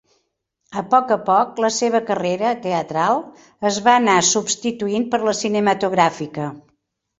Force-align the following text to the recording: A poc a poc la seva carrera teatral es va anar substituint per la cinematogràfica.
A 0.79 0.81
poc 0.93 1.11
a 1.15 1.17
poc 1.27 1.61
la 1.65 1.69
seva 1.75 2.01
carrera 2.07 2.55
teatral 2.63 3.21
es 3.73 3.79
va 3.89 3.95
anar 4.01 4.17
substituint 4.33 5.09
per 5.15 5.23
la 5.29 5.37
cinematogràfica. 5.45 6.53